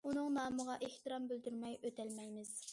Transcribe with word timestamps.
ئۇنىڭ 0.09 0.29
نامىغا 0.37 0.77
ئېھتىرام 0.87 1.29
بىلدۈرمەي 1.33 1.81
ئۆتەلمەيمىز. 1.83 2.55